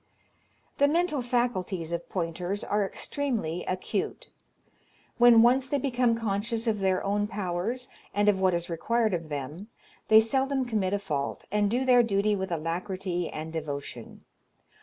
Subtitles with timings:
[0.79, 4.31] The mental faculties of pointers are extremely acute.
[5.19, 9.29] When once they become conscious of their own powers, and of what is required of
[9.29, 9.67] them,
[10.07, 14.23] they seldom commit a fault, and do their duty with alacrity and devotion.